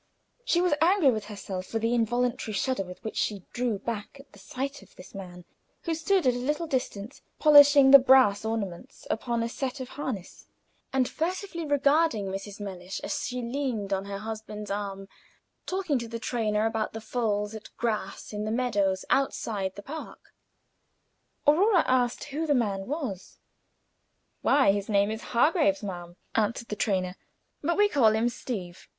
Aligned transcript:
She 0.43 0.61
was 0.61 0.73
angry 0.81 1.11
with 1.11 1.25
herself 1.25 1.67
for 1.67 1.77
the 1.77 1.93
involuntary 1.93 2.53
shudder 2.53 2.81
with 2.83 3.03
which 3.03 3.17
she 3.17 3.45
drew 3.53 3.77
back 3.77 4.17
at 4.19 4.31
the 4.31 4.39
sight 4.39 4.81
of 4.81 4.95
this 4.95 5.13
man, 5.13 5.45
who 5.83 5.93
stood 5.93 6.25
at 6.25 6.33
a 6.33 6.37
little 6.39 6.65
distance 6.65 7.21
polishing 7.37 7.91
the 7.91 7.99
brass 7.99 8.43
ornaments 8.43 9.05
upon 9.11 9.43
a 9.43 9.47
set 9.47 9.79
of 9.79 9.89
harness, 9.89 10.47
and 10.91 11.07
furtively 11.07 11.67
regarding 11.67 12.25
Mrs. 12.25 12.59
Mellish 12.59 12.99
as 13.01 13.23
she 13.27 13.43
leaned 13.43 13.93
on 13.93 14.05
her 14.05 14.17
husband's 14.17 14.71
arm, 14.71 15.07
talking 15.67 15.99
to 15.99 16.07
the 16.07 16.17
trainer 16.17 16.65
about 16.65 16.93
the 16.93 16.99
foals 17.01 17.53
at 17.53 17.69
grass 17.77 18.33
in 18.33 18.43
the 18.43 18.49
meadows 18.49 19.05
outside 19.11 19.75
the 19.75 19.83
Park. 19.83 20.33
Aurora 21.45 21.83
asked 21.85 22.23
who 22.23 22.47
the 22.47 22.55
man 22.55 22.87
was. 22.87 23.37
"Why, 24.41 24.71
his 24.71 24.89
name 24.89 25.11
is 25.11 25.21
Hargraves, 25.21 25.83
ma'am," 25.83 26.15
answered 26.33 26.69
the 26.69 26.75
trainer; 26.75 27.15
"but 27.61 27.77
we 27.77 27.87
call 27.87 28.13
him 28.15 28.29
Steeve. 28.29 28.87